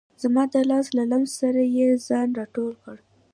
زما 0.21 0.43
د 0.53 0.55
لاس 0.69 0.87
له 0.97 1.03
لمس 1.11 1.31
سره 1.41 1.61
یې 1.75 1.87
ځان 2.07 2.27
را 2.37 2.45
ټول 2.55 2.73
کړ. 2.83 2.97